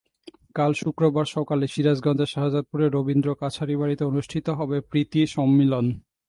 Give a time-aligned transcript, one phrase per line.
[0.55, 5.85] কাল শুক্রবার সকালে সিরাজগঞ্জের শাহজাদপুরে রবীন্দ্র কাছারিবাড়িতে অনুষ্ঠিত হবে প্রীতি সম্মিলন।